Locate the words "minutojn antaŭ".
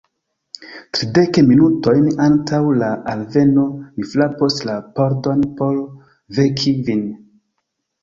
1.49-2.63